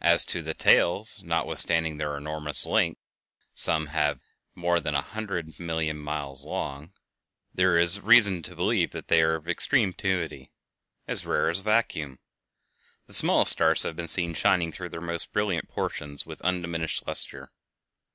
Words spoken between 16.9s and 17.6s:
luster.